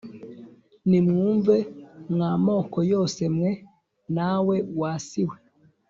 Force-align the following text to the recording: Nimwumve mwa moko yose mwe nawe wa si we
Nimwumve 0.89 1.57
mwa 2.11 2.31
moko 2.45 2.77
yose 2.93 3.21
mwe 3.35 3.51
nawe 4.15 4.55
wa 4.79 4.93
si 5.07 5.21
we 5.29 5.37